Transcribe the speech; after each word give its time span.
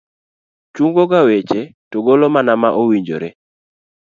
chungo 0.73 1.03
ga 1.11 1.21
weche 1.27 1.61
to 1.89 1.97
golo 2.05 2.27
mana 2.35 2.53
ma 2.61 2.69
owinjore. 2.81 3.29